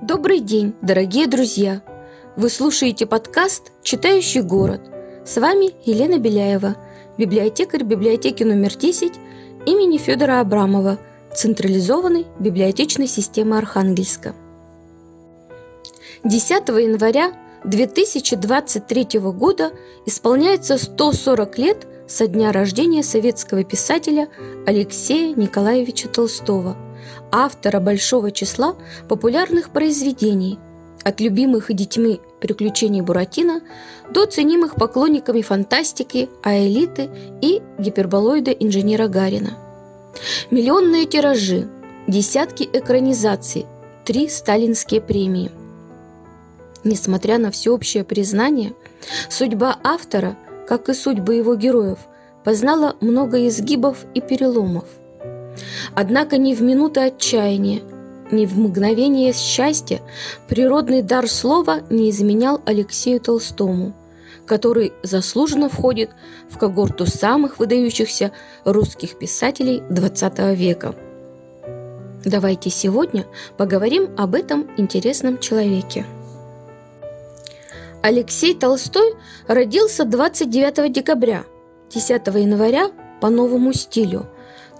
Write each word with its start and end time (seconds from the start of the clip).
Добрый 0.00 0.40
день, 0.40 0.74
дорогие 0.80 1.26
друзья! 1.26 1.82
Вы 2.34 2.48
слушаете 2.48 3.04
подкаст 3.04 3.72
«Читающий 3.82 4.40
город». 4.40 4.80
С 5.26 5.36
вами 5.36 5.72
Елена 5.84 6.18
Беляева, 6.18 6.76
библиотекарь 7.18 7.82
библиотеки 7.82 8.42
номер 8.42 8.74
10 8.74 9.12
имени 9.66 9.98
Федора 9.98 10.40
Абрамова, 10.40 10.98
централизованной 11.34 12.24
библиотечной 12.38 13.06
системы 13.06 13.58
Архангельска. 13.58 14.34
10 16.24 16.68
января 16.68 17.34
2023 17.64 19.20
года 19.20 19.72
исполняется 20.06 20.78
140 20.78 21.58
лет 21.58 21.86
со 22.08 22.26
дня 22.26 22.50
рождения 22.50 23.02
советского 23.02 23.62
писателя 23.62 24.28
Алексея 24.66 25.34
Николаевича 25.34 26.08
Толстого, 26.08 26.78
автора 27.30 27.80
большого 27.80 28.30
числа 28.30 28.76
популярных 29.08 29.70
произведений, 29.70 30.58
от 31.04 31.20
любимых 31.20 31.72
детьми 31.72 32.20
приключений 32.40 33.00
Буратино 33.00 33.60
до 34.10 34.26
ценимых 34.26 34.74
поклонниками 34.74 35.40
фантастики, 35.40 36.28
аэлиты 36.42 37.08
и 37.40 37.62
гиперболоида 37.78 38.50
инженера 38.50 39.06
Гарина. 39.06 39.56
Миллионные 40.50 41.06
тиражи, 41.06 41.68
десятки 42.08 42.68
экранизаций, 42.72 43.66
три 44.04 44.28
сталинские 44.28 45.00
премии. 45.00 45.52
Несмотря 46.82 47.38
на 47.38 47.50
всеобщее 47.50 48.02
признание, 48.02 48.72
судьба 49.28 49.78
автора, 49.84 50.36
как 50.68 50.88
и 50.88 50.94
судьбы 50.94 51.36
его 51.36 51.54
героев, 51.54 51.98
познала 52.44 52.96
много 53.00 53.46
изгибов 53.46 54.04
и 54.14 54.20
переломов. 54.20 54.84
Однако 55.94 56.38
ни 56.38 56.54
в 56.54 56.62
минуты 56.62 57.00
отчаяния, 57.00 57.82
ни 58.30 58.44
в 58.46 58.58
мгновение 58.58 59.32
счастья 59.32 60.00
природный 60.48 61.02
дар 61.02 61.28
слова 61.28 61.80
не 61.90 62.10
изменял 62.10 62.60
Алексею 62.64 63.20
Толстому, 63.20 63.94
который 64.46 64.92
заслуженно 65.02 65.68
входит 65.68 66.10
в 66.48 66.58
когорту 66.58 67.06
самых 67.06 67.58
выдающихся 67.58 68.32
русских 68.64 69.18
писателей 69.18 69.82
XX 69.90 70.54
века. 70.54 70.94
Давайте 72.24 72.70
сегодня 72.70 73.24
поговорим 73.56 74.10
об 74.16 74.34
этом 74.34 74.68
интересном 74.76 75.38
человеке. 75.38 76.04
Алексей 78.02 78.54
Толстой 78.54 79.14
родился 79.46 80.04
29 80.04 80.92
декабря, 80.92 81.44
10 81.90 82.26
января 82.26 82.90
по 83.20 83.30
новому 83.30 83.72
стилю 83.72 84.26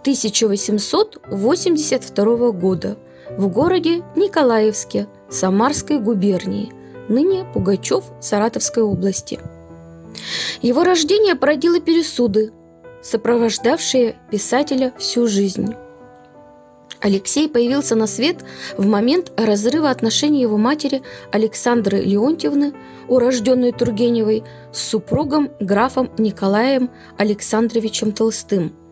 1882 0.07 2.51
года– 2.53 2.97
в 3.31 3.49
городе 3.49 4.03
Николаевске 4.15 5.09
Самарской 5.29 5.99
губернии, 5.99 6.73
ныне 7.09 7.45
Пугачев 7.53 8.05
Саратовской 8.21 8.83
области. 8.83 9.41
Его 10.63 10.85
рождение 10.85 11.35
породило 11.35 11.81
пересуды, 11.81 12.53
сопровождавшие 13.03 14.17
писателя 14.31 14.93
всю 14.99 15.27
жизнь. 15.27 15.75
Алексей 17.01 17.49
появился 17.49 17.95
на 17.95 18.07
свет 18.07 18.39
в 18.79 18.87
момент 18.87 19.31
разрыва 19.37 19.91
отношений 19.91 20.41
его 20.41 20.57
матери 20.57 21.03
Александры 21.31 21.99
Леонтьевны, 21.99 22.73
урожденной 23.07 23.73
Тургеневой, 23.73 24.45
с 24.73 24.81
супругом 24.81 25.51
графом 25.61 26.11
Николаем 26.17 26.91
Александровичем 27.19 28.13
Толстым– 28.13 28.73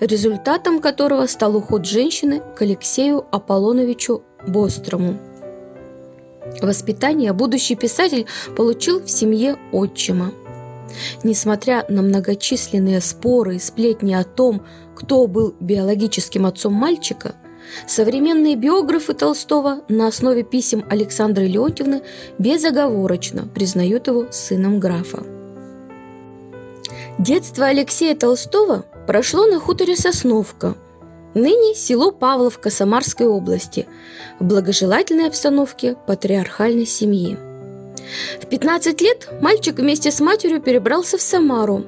результатом 0.00 0.80
которого 0.80 1.26
стал 1.26 1.56
уход 1.56 1.86
женщины 1.86 2.42
к 2.56 2.62
Алексею 2.62 3.26
Аполлоновичу 3.30 4.22
Бострому. 4.46 5.18
Воспитание 6.62 7.32
будущий 7.32 7.74
писатель 7.74 8.26
получил 8.56 9.00
в 9.02 9.10
семье 9.10 9.56
отчима. 9.72 10.32
Несмотря 11.22 11.84
на 11.88 12.02
многочисленные 12.02 13.00
споры 13.00 13.56
и 13.56 13.58
сплетни 13.58 14.14
о 14.14 14.24
том, 14.24 14.62
кто 14.94 15.26
был 15.26 15.54
биологическим 15.60 16.46
отцом 16.46 16.72
мальчика, 16.72 17.34
современные 17.86 18.56
биографы 18.56 19.12
Толстого 19.12 19.80
на 19.88 20.06
основе 20.06 20.42
писем 20.42 20.84
Александры 20.88 21.46
Леонтьевны 21.46 22.02
безоговорочно 22.38 23.46
признают 23.46 24.06
его 24.06 24.26
сыном 24.30 24.80
графа. 24.80 25.35
Детство 27.18 27.66
Алексея 27.66 28.14
Толстого 28.14 28.84
прошло 29.06 29.46
на 29.46 29.58
хуторе 29.58 29.96
Сосновка, 29.96 30.74
ныне 31.32 31.74
село 31.74 32.12
Павловка 32.12 32.68
Самарской 32.68 33.26
области, 33.26 33.86
в 34.38 34.44
благожелательной 34.44 35.28
обстановке 35.28 35.96
патриархальной 36.06 36.84
семьи. 36.84 37.38
В 38.42 38.46
15 38.46 39.00
лет 39.00 39.30
мальчик 39.40 39.78
вместе 39.78 40.10
с 40.10 40.20
матерью 40.20 40.60
перебрался 40.60 41.16
в 41.16 41.22
Самару, 41.22 41.86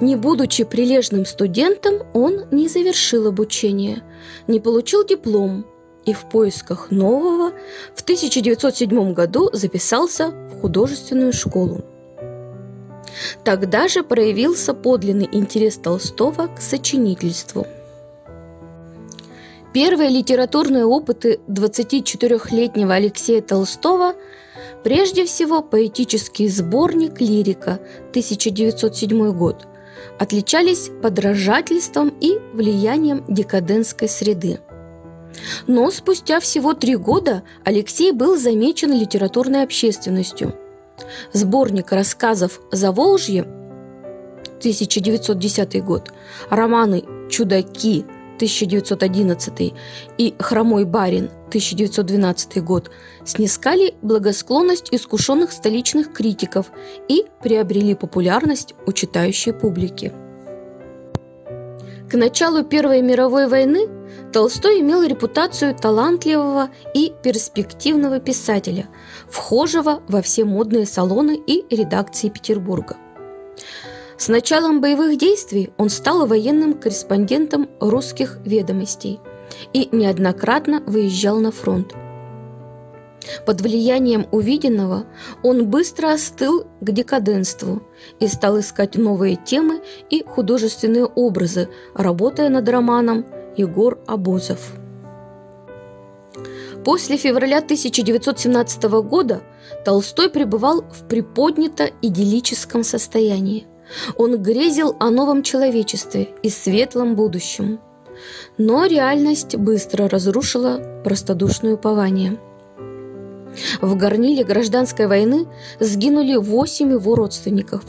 Не 0.00 0.14
будучи 0.14 0.62
прилежным 0.62 1.26
студентом, 1.26 2.02
он 2.14 2.44
не 2.52 2.68
завершил 2.68 3.26
обучение, 3.26 4.04
не 4.46 4.60
получил 4.60 5.04
диплом– 5.04 5.66
и 6.08 6.14
в 6.14 6.24
поисках 6.24 6.90
нового 6.90 7.52
в 7.94 8.00
1907 8.00 9.12
году 9.12 9.50
записался 9.52 10.28
в 10.28 10.60
художественную 10.62 11.34
школу. 11.34 11.84
Тогда 13.44 13.88
же 13.88 14.02
проявился 14.02 14.72
подлинный 14.72 15.28
интерес 15.30 15.76
Толстого 15.76 16.46
к 16.46 16.62
сочинительству. 16.62 17.66
Первые 19.74 20.08
литературные 20.08 20.86
опыты 20.86 21.40
24-летнего 21.46 22.94
Алексея 22.94 23.42
Толстого 23.42 24.14
прежде 24.82 25.26
всего 25.26 25.60
поэтический 25.60 26.48
сборник 26.48 27.20
«Лирика» 27.20 27.80
1907 28.10 29.32
год 29.32 29.66
отличались 30.18 30.90
подражательством 31.02 32.14
и 32.20 32.38
влиянием 32.54 33.24
декадентской 33.28 34.08
среды– 34.08 34.60
но 35.66 35.90
спустя 35.90 36.40
всего 36.40 36.74
три 36.74 36.96
года 36.96 37.42
Алексей 37.64 38.12
был 38.12 38.36
замечен 38.36 38.92
литературной 38.92 39.62
общественностью. 39.62 40.54
Сборник 41.32 41.92
рассказов 41.92 42.60
«Заволжье» 42.72 43.42
1910 44.58 45.84
год, 45.84 46.12
романы 46.50 47.04
«Чудаки» 47.30 48.04
1911 48.36 49.74
и 50.18 50.34
«Хромой 50.38 50.84
барин» 50.84 51.30
1912 51.48 52.62
год 52.62 52.90
снискали 53.24 53.94
благосклонность 54.02 54.88
искушенных 54.92 55.50
столичных 55.52 56.12
критиков 56.12 56.66
и 57.08 57.24
приобрели 57.42 57.94
популярность 57.94 58.74
у 58.86 58.92
читающей 58.92 59.52
публики. 59.52 60.12
К 62.08 62.14
началу 62.14 62.64
Первой 62.64 63.02
мировой 63.02 63.48
войны 63.48 63.97
Толстой 64.32 64.80
имел 64.80 65.02
репутацию 65.02 65.74
талантливого 65.74 66.70
и 66.94 67.12
перспективного 67.22 68.20
писателя, 68.20 68.88
вхожего 69.28 70.02
во 70.08 70.22
все 70.22 70.44
модные 70.44 70.86
салоны 70.86 71.40
и 71.46 71.64
редакции 71.74 72.28
Петербурга. 72.28 72.96
С 74.16 74.28
началом 74.28 74.80
боевых 74.80 75.16
действий 75.16 75.70
он 75.76 75.90
стал 75.90 76.26
военным 76.26 76.74
корреспондентом 76.74 77.68
русских 77.80 78.38
ведомостей 78.44 79.20
и 79.72 79.88
неоднократно 79.92 80.82
выезжал 80.86 81.38
на 81.38 81.52
фронт. 81.52 81.94
Под 83.46 83.60
влиянием 83.60 84.26
увиденного 84.30 85.04
он 85.42 85.66
быстро 85.66 86.12
остыл 86.12 86.66
к 86.80 86.90
декаденству 86.90 87.82
и 88.20 88.26
стал 88.26 88.58
искать 88.60 88.96
новые 88.96 89.36
темы 89.36 89.82
и 90.10 90.24
художественные 90.24 91.04
образы, 91.04 91.68
работая 91.94 92.48
над 92.48 92.68
романом 92.68 93.26
Егор 93.56 93.98
Абузов. 94.06 94.72
После 96.84 97.16
февраля 97.16 97.58
1917 97.58 98.82
года 99.02 99.42
Толстой 99.84 100.30
пребывал 100.30 100.82
в 100.82 101.06
приподнято-идиллическом 101.08 102.84
состоянии. 102.84 103.66
Он 104.16 104.42
грезил 104.42 104.96
о 105.00 105.10
новом 105.10 105.42
человечестве 105.42 106.28
и 106.42 106.50
светлом 106.50 107.14
будущем. 107.14 107.80
Но 108.56 108.86
реальность 108.86 109.56
быстро 109.56 110.08
разрушила 110.08 111.02
простодушное 111.04 111.74
упование. 111.74 112.38
В 113.80 113.96
горниле 113.96 114.44
гражданской 114.44 115.06
войны 115.06 115.46
сгинули 115.80 116.36
восемь 116.36 116.92
его 116.92 117.14
родственников. 117.14 117.84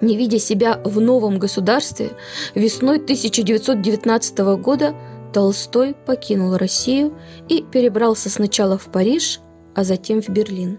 Не 0.00 0.16
видя 0.16 0.38
себя 0.38 0.80
в 0.84 1.00
новом 1.00 1.38
государстве, 1.38 2.10
весной 2.54 2.96
1919 2.96 4.38
года 4.60 4.94
Толстой 5.32 5.94
покинул 5.94 6.56
Россию 6.56 7.14
и 7.48 7.62
перебрался 7.62 8.30
сначала 8.30 8.78
в 8.78 8.86
Париж, 8.86 9.40
а 9.76 9.84
затем 9.84 10.22
в 10.22 10.28
Берлин. 10.30 10.78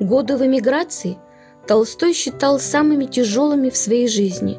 Годы 0.00 0.36
в 0.36 0.44
эмиграции 0.44 1.18
Толстой 1.66 2.14
считал 2.14 2.58
самыми 2.58 3.04
тяжелыми 3.04 3.70
в 3.70 3.76
своей 3.76 4.08
жизни. 4.08 4.58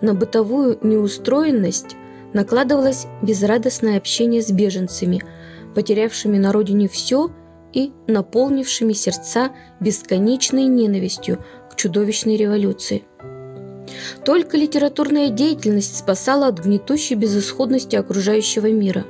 На 0.00 0.14
бытовую 0.14 0.78
неустроенность 0.82 1.96
накладывалось 2.32 3.06
безрадостное 3.22 3.98
общение 3.98 4.40
с 4.40 4.50
беженцами, 4.50 5.22
потерявшими 5.74 6.38
на 6.38 6.50
родине 6.50 6.88
все 6.88 7.30
и 7.74 7.92
наполнившими 8.06 8.92
сердца 8.94 9.50
бесконечной 9.80 10.64
ненавистью 10.64 11.44
к 11.70 11.76
чудовищной 11.76 12.36
революции. 12.36 13.04
Только 14.24 14.56
литературная 14.56 15.28
деятельность 15.28 15.98
спасала 15.98 16.46
от 16.46 16.60
гнетущей 16.60 17.16
безысходности 17.16 17.96
окружающего 17.96 18.70
мира. 18.70 19.04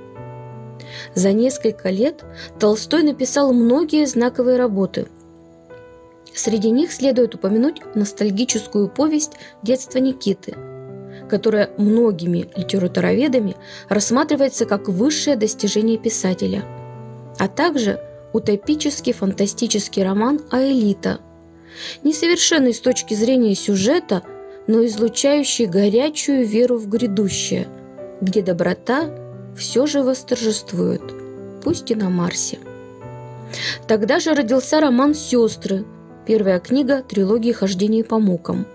За 1.14 1.32
несколько 1.32 1.90
лет 1.90 2.24
Толстой 2.58 3.02
написал 3.02 3.52
многие 3.52 4.06
знаковые 4.06 4.58
работы– 4.58 5.06
Среди 6.34 6.70
них 6.70 6.92
следует 6.92 7.34
упомянуть 7.36 7.80
ностальгическую 7.94 8.88
повесть 8.88 9.32
«Детство 9.62 9.98
Никиты», 9.98 10.56
которая 11.30 11.70
многими 11.78 12.50
литературоведами 12.56 13.56
рассматривается 13.88 14.66
как 14.66 14.88
высшее 14.88 15.36
достижение 15.36 15.96
писателя, 15.96 16.64
а 17.38 17.46
также 17.46 18.00
утопический 18.32 19.12
фантастический 19.12 20.02
роман 20.02 20.40
«Аэлита», 20.50 21.20
несовершенный 22.02 22.74
с 22.74 22.80
точки 22.80 23.14
зрения 23.14 23.54
сюжета, 23.54 24.22
но 24.66 24.84
излучающий 24.84 25.66
горячую 25.66 26.46
веру 26.46 26.78
в 26.78 26.88
грядущее, 26.88 27.68
где 28.20 28.42
доброта 28.42 29.08
все 29.56 29.86
же 29.86 30.02
восторжествует, 30.02 31.02
пусть 31.62 31.90
и 31.90 31.94
на 31.94 32.10
Марсе. 32.10 32.58
Тогда 33.86 34.20
же 34.20 34.34
родился 34.34 34.80
роман 34.80 35.14
«Сестры», 35.14 35.84
Первая 36.26 36.58
книга 36.58 37.02
трилогии 37.02 37.52
«Хождение 37.52 38.02
по 38.02 38.18
мукам», 38.18 38.66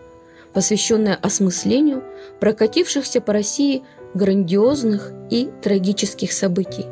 посвященная 0.53 1.15
осмыслению 1.15 2.03
прокатившихся 2.39 3.21
по 3.21 3.33
России 3.33 3.83
грандиозных 4.13 5.11
и 5.31 5.49
трагических 5.63 6.31
событий. 6.31 6.85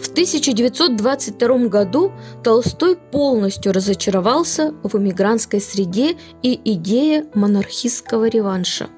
В 0.00 0.10
1922 0.10 1.68
году 1.68 2.12
Толстой 2.42 2.96
полностью 2.96 3.72
разочаровался 3.72 4.74
в 4.82 4.96
эмигрантской 4.96 5.60
среде 5.60 6.16
и 6.42 6.60
идее 6.72 7.26
монархистского 7.34 8.28
реванша. 8.28 8.88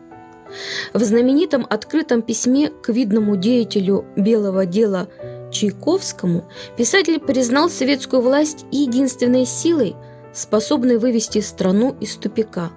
В 0.93 1.03
знаменитом 1.03 1.67
открытом 1.69 2.23
письме 2.23 2.71
к 2.71 2.89
видному 2.91 3.37
деятелю 3.37 4.05
белого 4.17 4.67
дела 4.67 5.09
Чайковскому 5.51 6.45
писатель 6.77 7.21
признал 7.21 7.71
советскую 7.71 8.23
власть 8.23 8.67
единственной 8.71 9.47
силой, 9.47 9.97
способной 10.33 10.99
вывести 10.99 11.41
страну 11.41 11.97
из 12.01 12.17
тупика. 12.17 12.71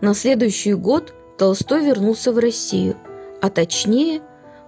На 0.00 0.14
следующий 0.14 0.74
год 0.74 1.12
Толстой 1.38 1.84
вернулся 1.84 2.32
в 2.32 2.38
Россию, 2.38 2.96
а 3.40 3.50
точнее 3.50 4.22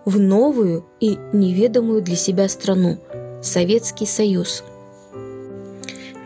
в 0.04 0.18
новую 0.18 0.86
и 1.00 1.18
неведомую 1.32 2.02
для 2.02 2.16
себя 2.16 2.48
страну– 2.48 2.98
Советский 3.42 4.06
Союз. 4.06 4.64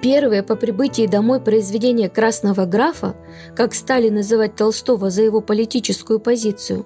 Первые 0.03 0.43
по 0.43 0.57
прибытии 0.57 1.07
домой 1.07 1.39
произведения 1.39 2.09
«Красного 2.09 2.67
графа», 2.67 3.15
как 3.55 3.73
стали 3.73 4.09
называть 4.09 4.57
Толстого 4.57 5.11
за 5.11 5.23
его 5.23 5.41
политическую 5.41 6.19
позицию, 6.19 6.85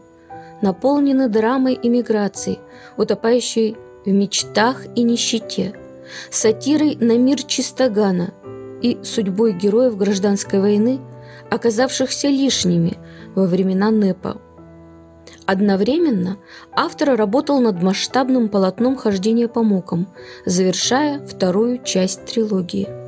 наполнены 0.60 1.30
драмой 1.30 1.78
иммиграции, 1.82 2.58
утопающей 2.98 3.74
в 4.04 4.10
мечтах 4.10 4.84
и 4.94 5.02
нищете, 5.02 5.72
сатирой 6.30 6.96
на 6.96 7.16
мир 7.16 7.42
чистогана 7.42 8.34
и 8.82 8.98
судьбой 9.02 9.54
героев 9.54 9.96
гражданской 9.96 10.60
войны, 10.60 11.00
оказавшихся 11.50 12.28
лишними 12.28 12.98
во 13.34 13.46
времена 13.46 13.90
НЭПа. 13.90 14.36
Одновременно 15.46 16.36
автор 16.70 17.16
работал 17.16 17.60
над 17.60 17.82
масштабным 17.82 18.50
полотном 18.50 18.94
хождения 18.94 19.48
по 19.48 19.62
мукам, 19.62 20.06
завершая 20.44 21.26
вторую 21.26 21.82
часть 21.82 22.26
трилогии. 22.26 23.05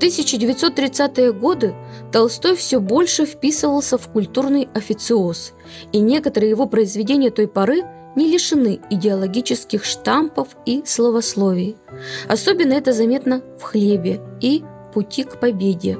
В 0.00 0.02
1930-е 0.02 1.30
годы 1.34 1.74
Толстой 2.10 2.56
все 2.56 2.80
больше 2.80 3.26
вписывался 3.26 3.98
в 3.98 4.08
культурный 4.08 4.66
официоз, 4.72 5.52
и 5.92 5.98
некоторые 5.98 6.48
его 6.48 6.66
произведения 6.66 7.28
той 7.28 7.46
поры 7.46 7.82
не 8.16 8.32
лишены 8.32 8.80
идеологических 8.88 9.84
штампов 9.84 10.48
и 10.64 10.82
словословий. 10.86 11.76
Особенно 12.28 12.72
это 12.72 12.94
заметно 12.94 13.42
в 13.58 13.62
«Хлебе» 13.64 14.22
и 14.40 14.64
«Пути 14.94 15.24
к 15.24 15.38
победе», 15.38 15.98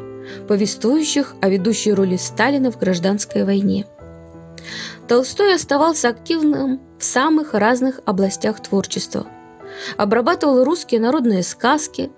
повествующих 0.49 1.35
о 1.43 1.50
ведущей 1.50 1.93
роли 1.93 2.17
Сталина 2.17 2.73
в 2.73 2.79
гражданской 2.79 3.44
войне. 3.44 3.85
Толстой 5.08 5.55
оставался 5.55 6.08
активным 6.08 6.81
в 6.99 7.05
самых 7.05 7.53
разных 7.53 8.00
областях 8.06 8.62
творчества. 8.62 9.26
Обрабатывал 9.97 10.65
русские 10.65 11.01
народные 11.01 11.43
сказки, 11.43 12.10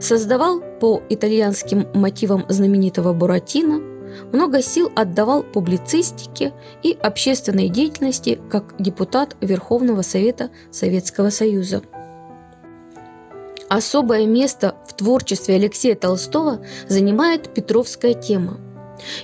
создавал 0.00 0.60
по 0.80 1.02
итальянским 1.08 1.88
мотивам 1.94 2.44
знаменитого 2.48 3.12
Буратино, 3.12 3.80
много 4.32 4.62
сил 4.62 4.90
отдавал 4.94 5.42
публицистике 5.42 6.52
и 6.82 6.92
общественной 6.92 7.68
деятельности 7.68 8.40
как 8.50 8.74
депутат 8.78 9.36
Верховного 9.40 10.02
Совета 10.02 10.50
Советского 10.70 11.30
Союза. 11.30 11.82
Особое 13.68 14.26
место 14.26 14.76
в 14.86 14.94
творчестве 14.94 15.56
Алексея 15.56 15.94
Толстого 15.94 16.60
занимает 16.88 17.52
Петровская 17.52 18.14
тема. 18.14 18.58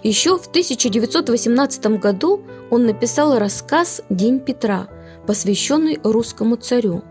Еще 0.02 0.38
в 0.38 0.46
1918 0.46 1.86
году 1.98 2.42
он 2.70 2.86
написал 2.86 3.38
рассказ 3.38 4.02
«День 4.10 4.40
Петра», 4.40 4.88
посвященный 5.26 5.98
русскому 6.04 6.56
царю, 6.56 7.02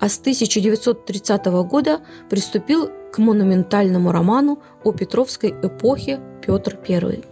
а 0.00 0.08
с 0.08 0.18
1930 0.18 1.46
года 1.68 2.00
приступил 2.28 2.90
к 3.12 3.18
монументальному 3.18 4.12
роману 4.12 4.60
о 4.82 4.92
Петровской 4.92 5.50
эпохе 5.50 6.20
Петр 6.44 6.78
I. 6.88 7.22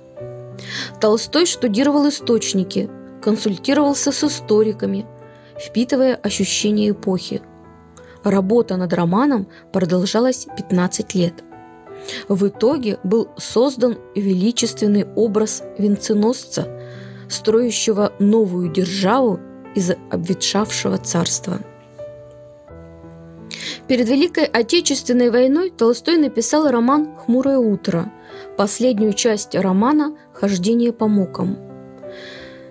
Толстой 1.01 1.47
штудировал 1.47 2.09
источники, 2.09 2.91
консультировался 3.23 4.13
с 4.13 4.23
историками, 4.25 5.07
впитывая 5.59 6.15
ощущения 6.17 6.91
эпохи. 6.91 7.41
Работа 8.23 8.77
над 8.77 8.93
романом 8.93 9.47
продолжалась 9.73 10.47
15 10.57 11.15
лет. 11.15 11.45
В 12.29 12.49
итоге 12.49 12.99
был 13.03 13.29
создан 13.37 13.99
величественный 14.15 15.07
образ 15.17 15.63
венценосца, 15.79 16.69
строящего 17.29 18.13
новую 18.19 18.71
державу 18.71 19.41
из 19.75 19.91
обветшавшего 20.11 20.99
царства. 20.99 21.61
Перед 23.89 24.07
Великой 24.07 24.45
Отечественной 24.45 25.31
войной 25.31 25.71
Толстой 25.71 26.19
написал 26.19 26.69
роман 26.71 27.17
«Хмурое 27.17 27.57
утро», 27.57 28.13
последнюю 28.59 29.15
часть 29.15 29.55
романа 29.55 30.15
«Хождение 30.35 30.93
по 30.93 31.09
мукам». 31.09 31.57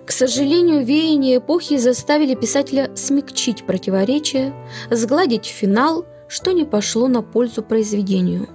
К 0.06 0.12
сожалению, 0.12 0.86
веяния 0.86 1.40
эпохи 1.40 1.78
заставили 1.78 2.36
писателя 2.36 2.92
смягчить 2.96 3.66
противоречия, 3.66 4.54
сгладить 4.92 5.46
финал, 5.46 6.06
что 6.28 6.52
не 6.52 6.66
пошло 6.66 7.08
на 7.08 7.24
пользу 7.24 7.64
произведению. 7.64 8.48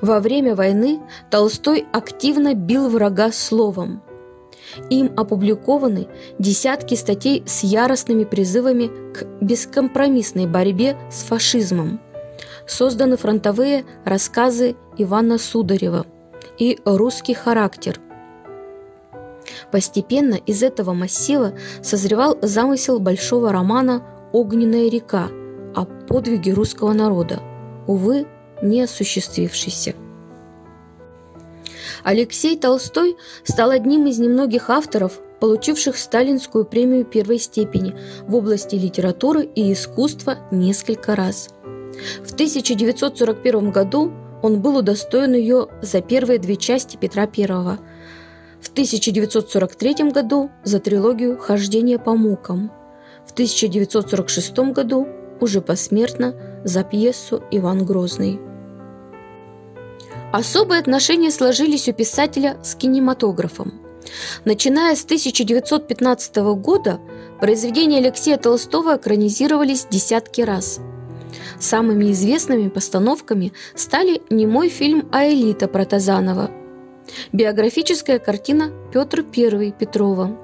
Во 0.00 0.20
время 0.20 0.54
войны 0.54 1.00
Толстой 1.32 1.84
активно 1.92 2.54
бил 2.54 2.88
врага 2.88 3.32
словом. 3.32 4.02
Им 4.90 5.12
опубликованы 5.16 6.08
десятки 6.38 6.94
статей 6.94 7.42
с 7.46 7.62
яростными 7.64 8.24
призывами 8.24 8.90
к 9.12 9.24
бескомпромиссной 9.40 10.46
борьбе 10.46 10.96
с 11.10 11.22
фашизмом. 11.22 12.00
Созданы 12.66 13.16
фронтовые 13.16 13.84
рассказы 14.04 14.76
Ивана 14.96 15.38
Сударева 15.38 16.06
и 16.58 16.78
«Русский 16.84 17.34
характер». 17.34 18.00
Постепенно 19.72 20.34
из 20.34 20.62
этого 20.62 20.92
массива 20.92 21.52
созревал 21.82 22.38
замысел 22.42 23.00
большого 23.00 23.52
романа 23.52 24.02
«Огненная 24.32 24.90
река» 24.90 25.28
о 25.74 25.84
подвиге 25.84 26.52
русского 26.52 26.92
народа, 26.92 27.40
увы, 27.86 28.26
не 28.62 28.82
осуществившийся. 28.82 29.94
Алексей 32.04 32.56
Толстой 32.56 33.16
стал 33.44 33.70
одним 33.70 34.06
из 34.06 34.18
немногих 34.18 34.70
авторов, 34.70 35.20
получивших 35.40 35.96
Сталинскую 35.96 36.64
премию 36.64 37.04
первой 37.04 37.38
степени 37.38 37.94
в 38.26 38.34
области 38.34 38.74
литературы 38.74 39.44
и 39.44 39.72
искусства 39.72 40.38
несколько 40.50 41.14
раз. 41.14 41.50
В 42.24 42.32
1941 42.32 43.70
году 43.70 44.12
он 44.42 44.60
был 44.60 44.76
удостоен 44.76 45.34
ее 45.34 45.68
за 45.82 46.00
первые 46.00 46.38
две 46.38 46.56
части 46.56 46.96
Петра 46.96 47.24
I, 47.24 47.78
в 48.60 48.70
1943 48.70 50.10
году 50.10 50.50
за 50.64 50.80
трилогию 50.80 51.38
«Хождение 51.38 51.98
по 51.98 52.14
мукам», 52.14 52.72
в 53.26 53.32
1946 53.32 54.58
году 54.72 55.06
уже 55.40 55.60
посмертно 55.60 56.34
за 56.64 56.82
пьесу 56.82 57.42
«Иван 57.50 57.84
Грозный». 57.84 58.40
Особые 60.32 60.80
отношения 60.80 61.30
сложились 61.30 61.88
у 61.88 61.92
писателя 61.94 62.58
с 62.62 62.74
кинематографом. 62.74 63.80
Начиная 64.44 64.94
с 64.94 65.04
1915 65.04 66.36
года 66.56 67.00
произведения 67.40 67.98
Алексея 67.98 68.36
Толстого 68.36 68.96
экранизировались 68.96 69.86
десятки 69.90 70.42
раз. 70.42 70.80
Самыми 71.58 72.12
известными 72.12 72.68
постановками 72.68 73.52
стали 73.74 74.20
немой 74.28 74.68
фильм 74.68 75.08
«Аэлита» 75.12 75.66
Протазанова, 75.66 76.50
биографическая 77.32 78.18
картина 78.18 78.70
«Петр 78.92 79.24
I» 79.36 79.72
Петрова, 79.72 80.38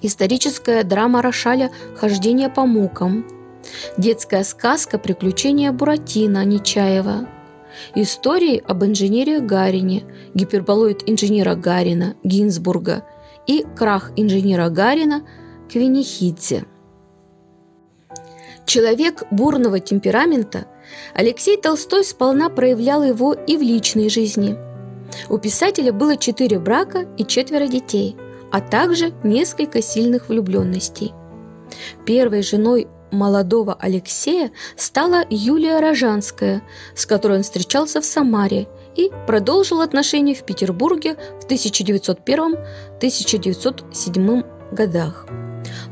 историческая 0.00 0.84
драма 0.84 1.22
Рошаля 1.22 1.70
«Хождение 1.96 2.48
по 2.48 2.66
мукам», 2.66 3.26
детская 3.98 4.42
сказка 4.44 4.98
«Приключения 4.98 5.70
Буратино» 5.70 6.44
Нечаева– 6.44 7.28
Истории 7.94 8.62
об 8.66 8.84
инженере 8.84 9.40
Гарине, 9.40 10.04
гиперболоид 10.34 11.08
инженера 11.08 11.54
Гарина 11.54 12.16
Гинзбурга 12.24 13.04
и 13.46 13.64
крах 13.76 14.12
инженера 14.16 14.68
Гарина 14.68 15.26
Квинихидзе. 15.70 16.64
Человек 18.66 19.24
бурного 19.30 19.80
темперамента, 19.80 20.66
Алексей 21.14 21.56
Толстой 21.56 22.04
сполна 22.04 22.50
проявлял 22.50 23.02
его 23.02 23.32
и 23.32 23.56
в 23.56 23.62
личной 23.62 24.08
жизни. 24.08 24.56
У 25.28 25.38
писателя 25.38 25.92
было 25.92 26.16
четыре 26.16 26.58
брака 26.58 27.06
и 27.16 27.24
четверо 27.24 27.66
детей, 27.66 28.16
а 28.52 28.60
также 28.60 29.12
несколько 29.24 29.82
сильных 29.82 30.28
влюбленностей. 30.28 31.12
Первой 32.04 32.42
женой 32.42 32.86
молодого 33.10 33.76
Алексея 33.78 34.52
стала 34.76 35.24
Юлия 35.30 35.80
Рожанская, 35.80 36.62
с 36.94 37.06
которой 37.06 37.38
он 37.38 37.42
встречался 37.42 38.00
в 38.00 38.04
Самаре 38.04 38.68
и 38.96 39.10
продолжил 39.26 39.80
отношения 39.80 40.34
в 40.34 40.44
Петербурге 40.44 41.16
в 41.40 41.46
1901-1907 41.46 44.44
годах. 44.72 45.26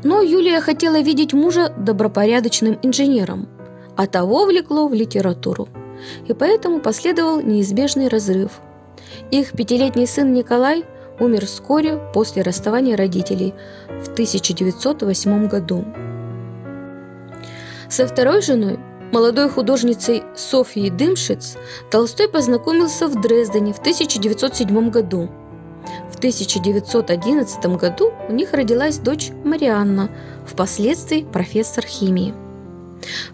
Но 0.03 0.21
Юлия 0.21 0.61
хотела 0.61 1.01
видеть 1.01 1.33
мужа 1.33 1.73
добропорядочным 1.77 2.79
инженером, 2.81 3.49
а 3.95 4.07
того 4.07 4.45
влекло 4.45 4.87
в 4.87 4.93
литературу. 4.93 5.67
И 6.27 6.33
поэтому 6.33 6.79
последовал 6.79 7.41
неизбежный 7.41 8.07
разрыв. 8.07 8.61
Их 9.31 9.51
пятилетний 9.51 10.07
сын 10.07 10.33
Николай 10.33 10.85
умер 11.19 11.45
вскоре 11.45 11.99
после 12.13 12.41
расставания 12.41 12.95
родителей 12.95 13.53
в 13.87 14.13
1908 14.13 15.47
году. 15.47 15.85
Со 17.89 18.05
второй 18.05 18.43
женой, 18.43 18.77
молодой 19.11 19.49
художницей 19.49 20.21
Софьей 20.35 20.91
Дымшиц, 20.91 21.57
Толстой 21.89 22.29
познакомился 22.29 23.07
в 23.07 23.19
Дрездене 23.19 23.73
в 23.73 23.79
1907 23.79 24.91
году. 24.91 25.27
В 26.11 26.17
1911 26.17 27.65
году 27.77 28.13
у 28.27 28.31
них 28.31 28.53
родилась 28.53 28.99
дочь 28.99 29.31
Марианна, 29.43 30.11
впоследствии 30.45 31.23
профессор 31.23 31.83
химии. 31.83 32.35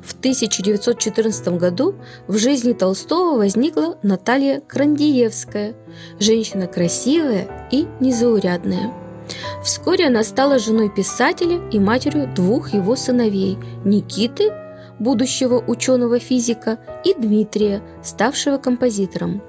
В 0.01 0.13
1914 0.13 1.47
году 1.57 1.95
в 2.27 2.37
жизни 2.37 2.71
Толстого 2.71 3.37
возникла 3.37 3.97
Наталья 4.03 4.61
Крандиевская, 4.61 5.75
женщина 6.19 6.67
красивая 6.67 7.67
и 7.71 7.87
незаурядная. 7.99 9.04
Вскоре 9.63 10.07
она 10.07 10.23
стала 10.23 10.59
женой 10.59 10.89
писателя 10.89 11.59
и 11.69 11.79
матерью 11.79 12.31
двух 12.33 12.73
его 12.73 12.95
сыновей– 12.95 13.57
Никиты, 13.85 14.51
будущего 14.99 15.63
ученого-физика, 15.65 16.79
и 17.03 17.13
Дмитрия, 17.13 17.81
ставшего 18.03 18.57
композитором. 18.57 19.41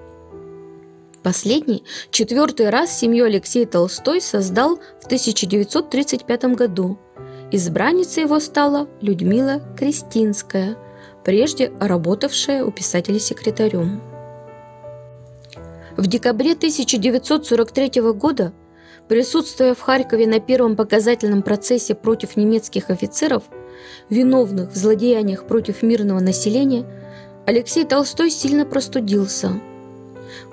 Последний, 1.23 1.85
четвертый 2.11 2.71
раз 2.71 2.97
семью 2.97 3.25
Алексей 3.25 3.67
Толстой 3.67 4.21
создал 4.21 4.77
в 5.01 5.07
1935 5.07 6.45
году. 6.57 6.99
Избранницей 7.51 8.25
его 8.25 8.41
стала 8.41 8.89
Людмила 9.01 9.61
Кристинская, 9.77 10.77
прежде 11.25 11.73
работавшая 11.81 12.65
у 12.65 12.71
писателя 12.71 13.19
секретарем. 13.19 14.01
В 15.97 16.07
декабре 16.07 16.53
1943 16.53 18.01
года– 18.13 18.53
Присутствуя 19.09 19.75
в 19.75 19.81
Харькове 19.81 20.27
на 20.27 20.41
первом 20.41 20.75
показательном 20.75 21.43
процессе 21.43 21.95
против 21.95 22.37
немецких 22.37 22.91
офицеров, 22.91 23.45
виновных 24.11 24.73
в 24.73 24.77
злодеяниях 24.77 25.47
против 25.47 25.83
мирного 25.83 26.19
населения, 26.19 26.85
Алексей 27.47 27.85
Толстой 27.85 28.31
сильно 28.31 28.67
простудился. 28.67 29.61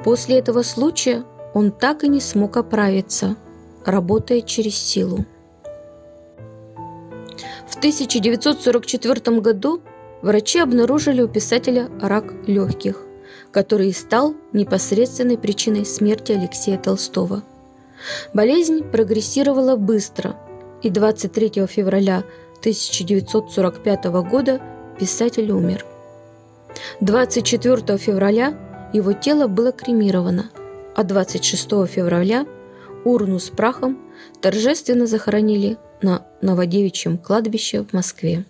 После 0.03 0.37
этого 0.37 0.61
случая 0.61 1.23
он 1.55 1.71
так 1.71 2.03
и 2.03 2.07
не 2.07 2.19
смог 2.19 2.57
оправиться, 2.57 3.35
работая 3.85 4.41
через 4.41 4.75
силу. 4.75 5.25
В 7.67 7.75
1944 7.77 9.39
году 9.39 9.81
врачи 10.21 10.59
обнаружили 10.59 11.23
у 11.23 11.27
писателя 11.27 11.89
рак 11.99 12.31
легких, 12.45 13.03
который 13.51 13.91
стал 13.93 14.35
непосредственной 14.53 15.39
причиной 15.39 15.87
смерти 15.87 16.33
Алексея 16.33 16.77
Толстого– 16.77 17.41
Болезнь 18.33 18.83
прогрессировала 18.83 19.75
быстро, 19.75 20.35
и 20.81 20.89
23 20.89 21.65
февраля 21.67 22.23
1945 22.59 24.05
года 24.29 24.61
писатель 24.99 25.51
умер. 25.51 25.85
24 27.01 27.97
февраля 27.97 28.89
его 28.93 29.13
тело 29.13 29.47
было 29.47 29.71
кремировано, 29.71 30.49
а 30.95 31.03
26 31.03 31.63
февраля 31.87 32.45
урну 33.05 33.39
с 33.39 33.49
прахом 33.49 33.99
торжественно 34.41 35.07
захоронили 35.07 35.77
на 36.01 36.25
Новодевичьем 36.41 37.17
кладбище 37.17 37.83
в 37.83 37.93
Москве. 37.93 38.45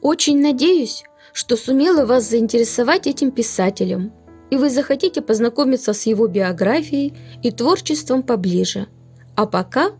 Очень 0.00 0.40
надеюсь, 0.40 1.04
что 1.32 1.56
сумела 1.56 2.04
вас 2.04 2.28
заинтересовать 2.28 3.06
этим 3.06 3.30
писателем– 3.30 4.12
и 4.50 4.56
вы 4.56 4.70
захотите 4.70 5.20
познакомиться 5.20 5.92
с 5.92 6.06
его 6.06 6.26
биографией 6.26 7.14
и 7.42 7.50
творчеством 7.50 8.22
поближе. 8.22 8.88
А 9.36 9.46
пока 9.46 9.92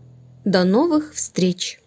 до 0.43 0.63
новых 0.63 1.13
встреч! 1.13 1.79